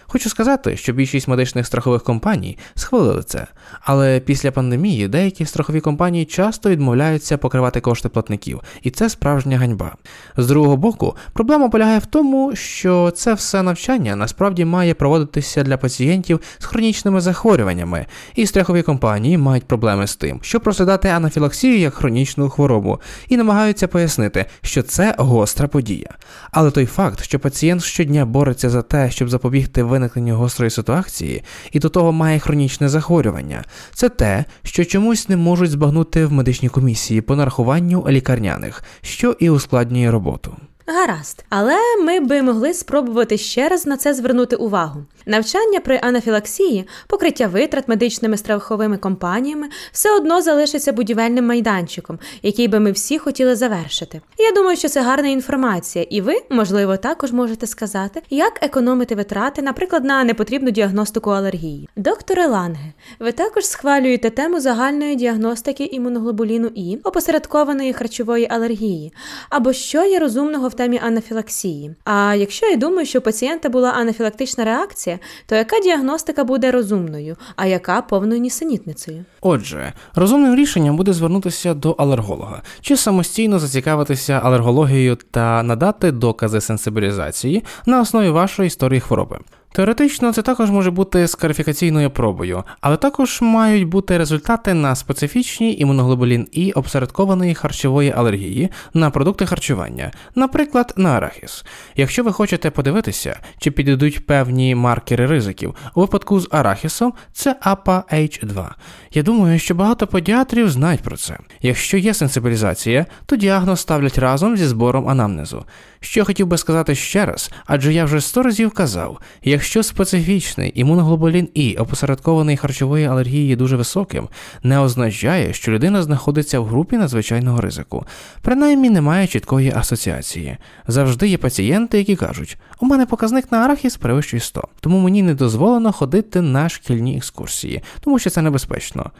[0.09, 3.47] Хочу сказати, що більшість медичних страхових компаній схвалили це,
[3.81, 9.95] але після пандемії деякі страхові компанії часто відмовляються покривати кошти платників, і це справжня ганьба.
[10.37, 15.77] З другого боку, проблема полягає в тому, що це все навчання насправді має проводитися для
[15.77, 21.95] пацієнтів з хронічними захворюваннями, і страхові компанії мають проблеми з тим, щоб розглядати анафілаксію як
[21.95, 26.15] хронічну хворобу, і намагаються пояснити, що це гостра подія.
[26.51, 31.79] Але той факт, що пацієнт щодня бореться за те, щоб запобігти виникненню гострої ситуації, і
[31.79, 37.21] до того має хронічне захворювання, це те, що чомусь не можуть збагнути в медичній комісії
[37.21, 40.57] по нарахуванню лікарняних, що і ускладнює роботу.
[40.89, 45.05] Гаразд, але ми би могли спробувати ще раз на це звернути увагу.
[45.29, 52.81] Навчання при анафілаксії, покриття витрат медичними страховими компаніями все одно залишиться будівельним майданчиком, який би
[52.81, 54.21] ми всі хотіли завершити.
[54.39, 59.63] Я думаю, що це гарна інформація, і ви, можливо, також можете сказати, як економити витрати,
[59.63, 61.89] наприклад, на непотрібну діагностику алергії.
[61.97, 69.13] Докторе Ланге, ви також схвалюєте тему загальної діагностики імуноглобуліну І, опосередкованої харчової алергії,
[69.51, 71.95] або що є розумного в темі анафілаксії.
[72.05, 77.37] А якщо я думаю, що у пацієнта була анафілактична реакція, то яка діагностика буде розумною,
[77.57, 79.25] а яка повною нісенітницею?
[79.41, 87.65] Отже, розумним рішенням буде звернутися до алерголога чи самостійно зацікавитися алергологією та надати докази сенсибілізації
[87.87, 89.39] на основі вашої історії хвороби.
[89.73, 96.49] Теоретично це також може бути скарифікаційною пробою, але також мають бути результати на специфічній імуноглобулін
[96.53, 101.65] І обсередкованої харчової алергії на продукти харчування, наприклад, на арахіс.
[101.97, 108.69] Якщо ви хочете подивитися, чи підійдуть певні маркери ризиків, у випадку з арахісом це APA-H2.
[109.13, 111.39] Я думаю, що багато педіатрів знають про це.
[111.63, 115.65] Якщо є сенсибілізація, то діагноз ставлять разом зі збором анамнезу.
[116.01, 119.21] Що хотів би сказати ще раз, адже я вже сто разів казав,
[119.57, 124.29] якщо специфічний імуноглобулін І опосередкований харчової алергії дуже високим,
[124.63, 128.07] не означає, що людина знаходиться в групі надзвичайного ризику.
[128.43, 130.57] Принаймні немає чіткої асоціації.
[130.89, 135.35] Завжди є пацієнти, які кажуть, у мене показник на арахіс перевищує 100, тому мені не
[135.35, 139.11] дозволено ходити на шкільні екскурсії, тому що це небезпечно.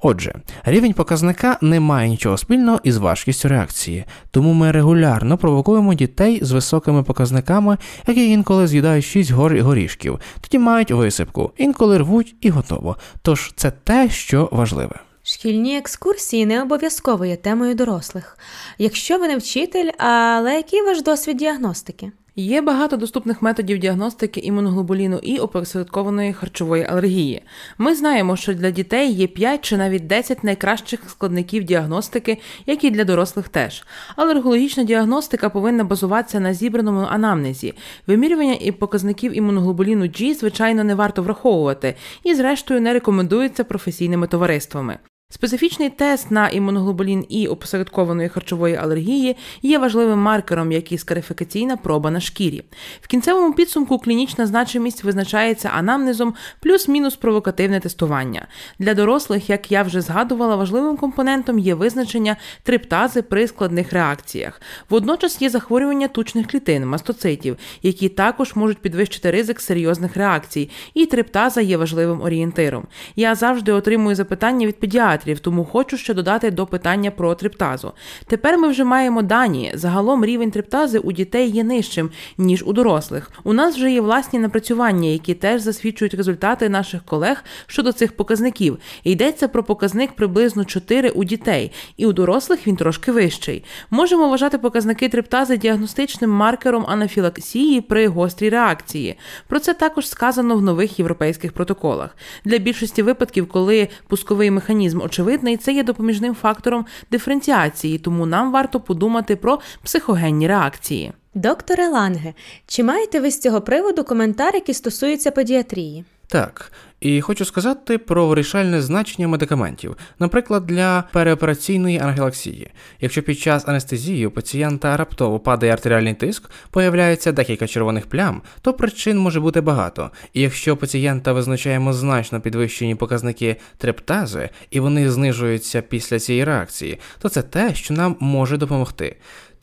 [0.00, 6.38] Отже, рівень показника не має нічого спільного із важкістю реакції, тому ми регулярно провокуємо дітей
[6.42, 12.50] з високими показниками, які інколи з'їдають 6 гор горішків, тоді мають висипку, інколи рвуть і
[12.50, 12.96] готово.
[13.22, 15.00] Тож це те, що важливе.
[15.22, 18.38] Шкільні екскурсії не обов'язково є темою дорослих.
[18.78, 22.12] Якщо ви не вчитель, але який ваш досвід діагностики?
[22.38, 27.42] Є багато доступних методів діагностики імуноглобуліну і опосередкованої харчової алергії.
[27.78, 32.90] Ми знаємо, що для дітей є 5 чи навіть 10 найкращих складників діагностики, як і
[32.90, 33.84] для дорослих теж.
[34.16, 37.74] Алергологічна діагностика повинна базуватися на зібраному анамнезі.
[38.06, 44.98] Вимірювання і показників імуноглобуліну G, звичайно, не варто враховувати, і, зрештою, не рекомендується професійними товариствами.
[45.28, 52.10] Специфічний тест на імуноглобулін і опосередкованої харчової алергії є важливим маркером, як і скарифікаційна проба
[52.10, 52.62] на шкірі.
[53.00, 58.46] В кінцевому підсумку клінічна значимість визначається анамнезом плюс-мінус провокативне тестування.
[58.78, 64.60] Для дорослих, як я вже згадувала, важливим компонентом є визначення триптази при складних реакціях.
[64.90, 71.60] Водночас є захворювання тучних клітин, мастоцитів, які також можуть підвищити ризик серйозних реакцій, і триптаза
[71.60, 72.86] є важливим орієнтиром.
[73.16, 77.92] Я завжди отримую запитання від педіатрів, педіатрів, тому хочу ще додати до питання про триптазу.
[78.26, 79.72] Тепер ми вже маємо дані.
[79.74, 83.30] Загалом рівень триптази у дітей є нижчим, ніж у дорослих.
[83.44, 88.78] У нас вже є власні напрацювання, які теж засвідчують результати наших колег щодо цих показників.
[89.04, 93.64] йдеться про показник приблизно 4 у дітей, і у дорослих він трошки вищий.
[93.90, 99.18] Можемо вважати показники триптази діагностичним маркером анафілаксії при гострій реакції.
[99.48, 102.16] Про це також сказано в нових європейських протоколах.
[102.44, 108.80] Для більшості випадків, коли пусковий механізм очевидний, це є допоміжним фактором диференціації, тому нам варто
[108.80, 111.12] подумати про психогенні реакції.
[111.34, 112.34] Докторе Ланге,
[112.66, 116.04] чи маєте ви з цього приводу коментар, який стосується педіатрії?
[116.28, 122.70] Так, і хочу сказати про вирішальне значення медикаментів, наприклад, для переопераційної анафілаксії.
[123.00, 128.72] Якщо під час анестезії у пацієнта раптово падає артеріальний тиск, появляється декілька червоних плям, то
[128.72, 130.10] причин може бути багато.
[130.32, 137.28] І якщо пацієнта визначаємо значно підвищені показники трептази, і вони знижуються після цієї реакції, то
[137.28, 139.16] це те, що нам може допомогти.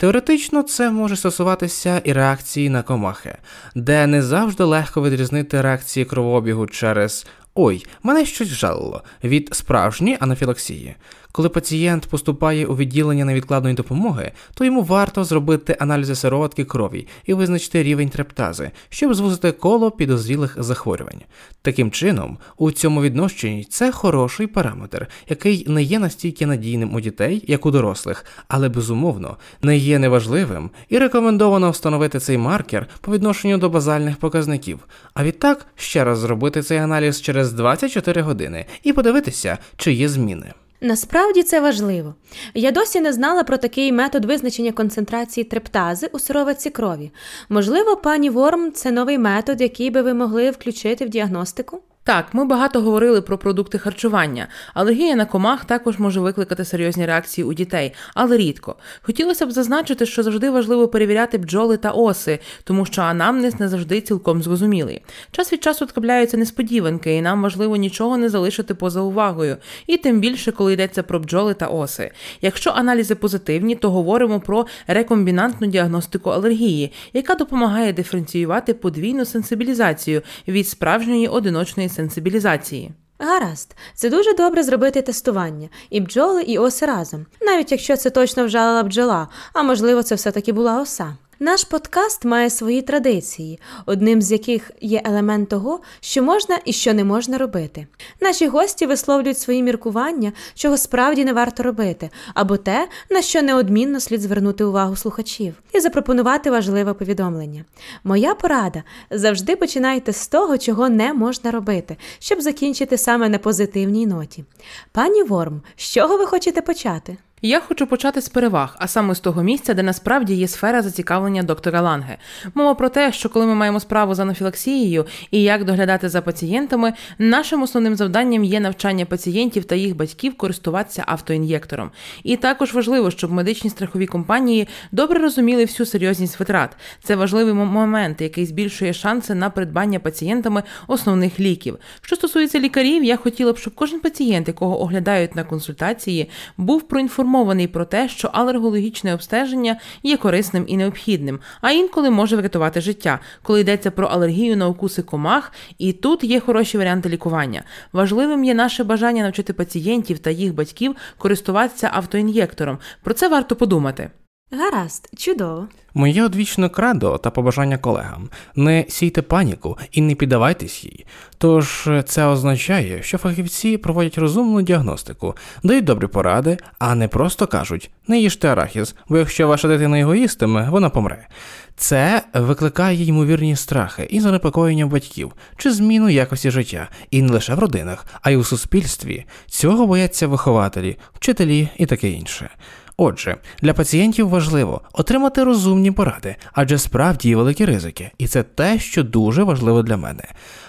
[0.04, 3.36] Теоретично це може стосуватися і реакції на комахи,
[3.74, 10.96] де не завжди легко відрізнити реакції кровообігу через ой, мене щось вжалило від справжньої анафілаксії.
[11.36, 17.34] Коли пацієнт поступає у відділення невідкладної допомоги, то йому варто зробити аналізи сироватки крові і
[17.34, 21.22] визначити рівень трептази, щоб звузити коло підозрілих захворювань.
[21.62, 27.44] Таким чином, у цьому відношенні це хороший параметр, який не є настільки надійним у дітей,
[27.46, 33.58] як у дорослих, але безумовно не є неважливим і рекомендовано встановити цей маркер по відношенню
[33.58, 34.78] до базальних показників.
[35.14, 40.52] А відтак ще раз зробити цей аналіз через 24 години і подивитися, чи є зміни.
[40.80, 42.14] Насправді це важливо.
[42.54, 47.12] Я досі не знала про такий метод визначення концентрації трептази у сировиці крові.
[47.48, 51.80] Можливо, пані Ворм це новий метод, який би ви могли включити в діагностику?
[52.06, 54.48] Так, ми багато говорили про продукти харчування.
[54.74, 58.76] Алергія на комах також може викликати серйозні реакції у дітей, але рідко.
[59.02, 64.00] Хотілося б зазначити, що завжди важливо перевіряти бджоли та оси, тому що анамнез не завжди
[64.00, 65.02] цілком зрозумілий.
[65.30, 70.20] Час від часу трапляються несподіванки, і нам важливо нічого не залишити поза увагою, і тим
[70.20, 72.10] більше, коли йдеться про бджоли та оси.
[72.42, 80.68] Якщо аналізи позитивні, то говоримо про рекомбінантну діагностику алергії, яка допомагає диференціювати подвійну сенсибілізацію від
[80.68, 82.92] справжньої одиночної сенсибілізації.
[83.18, 88.44] Гаразд, це дуже добре зробити тестування і бджоли, і оси разом, навіть якщо це точно
[88.46, 91.16] вжалила бджола, а можливо, це все таки була оса.
[91.40, 96.94] Наш подкаст має свої традиції, одним з яких є елемент того, що можна і що
[96.94, 97.86] не можна робити.
[98.20, 104.00] Наші гості висловлюють свої міркування, чого справді не варто робити, або те, на що неодмінно
[104.00, 107.64] слід звернути увагу слухачів, і запропонувати важливе повідомлення.
[108.04, 114.06] Моя порада завжди починайте з того, чого не можна робити, щоб закінчити саме на позитивній
[114.06, 114.44] ноті.
[114.92, 117.16] Пані Ворм, з чого ви хочете почати?
[117.46, 121.42] Я хочу почати з переваг, а саме з того місця, де насправді є сфера зацікавлення
[121.42, 122.16] доктора Ланге.
[122.54, 126.92] Мова про те, що коли ми маємо справу з анафілаксією і як доглядати за пацієнтами,
[127.18, 131.90] нашим основним завданням є навчання пацієнтів та їх батьків користуватися автоін'єктором.
[132.22, 136.70] І також важливо, щоб медичні страхові компанії добре розуміли всю серйозність витрат.
[137.02, 141.78] Це важливий момент, який збільшує шанси на придбання пацієнтами основних ліків.
[142.00, 147.33] Що стосується лікарів, я хотіла б, щоб кожен пацієнт, якого оглядають на консультації, був проінформований
[147.34, 153.20] поінформований про те, що алергологічне обстеження є корисним і необхідним, а інколи може врятувати життя,
[153.42, 157.62] коли йдеться про алергію на укуси комах, і тут є хороші варіанти лікування.
[157.92, 162.78] Важливим є наше бажання навчити пацієнтів та їх батьків користуватися автоін'єктором.
[163.02, 164.10] Про це варто подумати.
[164.58, 165.68] Гаразд, чудово.
[165.94, 171.06] Моє одвічне крадо та побажання колегам не сійте паніку і не піддавайтесь їй.
[171.38, 177.90] Тож це означає, що фахівці проводять розумну діагностику, дають добрі поради, а не просто кажуть
[178.08, 181.28] не їжте арахіс, бо якщо ваша дитина його їстиме, вона помре.
[181.76, 187.58] Це викликає ймовірні страхи і занепокоєння батьків чи зміну якості життя, і не лише в
[187.58, 189.24] родинах, а й у суспільстві.
[189.46, 192.50] Цього бояться вихователі, вчителі і таке інше.
[192.96, 198.78] Отже, для пацієнтів важливо отримати розумні поради, адже справді є великі ризики, і це те,
[198.78, 200.24] що дуже важливо для мене.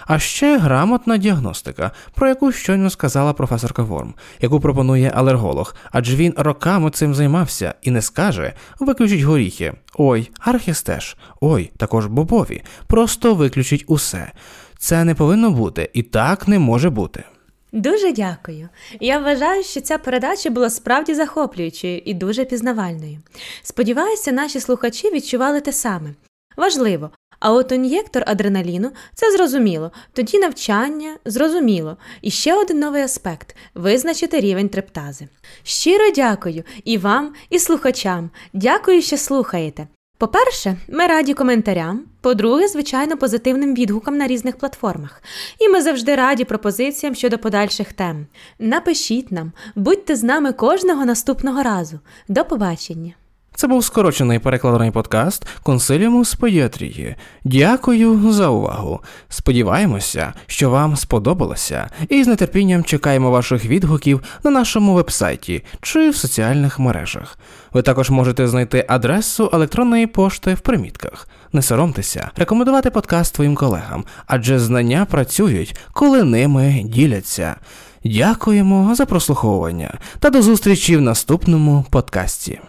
[0.06, 6.34] А ще грамотна діагностика, про яку щойно сказала професорка Ворм, яку пропонує алерголог, адже він
[6.36, 9.72] роками цим займався і не скаже виключіть горіхи.
[9.98, 12.62] Ой, архіс теж, ой, також бобові.
[12.86, 14.32] Просто виключіть усе.
[14.78, 17.24] Це не повинно бути, і так не може бути.
[17.72, 18.68] Дуже дякую.
[19.00, 23.18] Я вважаю, що ця передача була справді захоплюючою і дуже пізнавальною.
[23.62, 26.10] Сподіваюся, наші слухачі відчували те саме.
[26.56, 27.10] Важливо.
[27.40, 31.96] А от ін'єктор адреналіну це зрозуміло, тоді навчання зрозуміло.
[32.22, 35.28] І ще один новий аспект визначити рівень трептази.
[35.62, 38.30] Щиро дякую і вам, і слухачам.
[38.52, 39.86] Дякую, що слухаєте.
[40.18, 42.00] По-перше, ми раді коментарям.
[42.20, 45.22] По-друге, звичайно, позитивним відгукам на різних платформах.
[45.58, 48.26] І ми завжди раді пропозиціям щодо подальших тем.
[48.58, 52.00] Напишіть нам, будьте з нами кожного наступного разу.
[52.28, 53.12] До побачення!
[53.56, 57.16] Це був скорочений перекладений подкаст Консиліуму з педіатрії.
[57.44, 59.00] Дякую за увагу.
[59.28, 66.16] Сподіваємося, що вам сподобалося, і з нетерпінням чекаємо ваших відгуків на нашому вебсайті чи в
[66.16, 67.38] соціальних мережах.
[67.76, 71.28] Ви також можете знайти адресу електронної пошти в примітках.
[71.52, 77.56] Не соромтеся, рекомендувати подкаст своїм колегам, адже знання працюють, коли ними діляться.
[78.04, 82.60] Дякуємо за прослуховування та до зустрічі в наступному подкасті.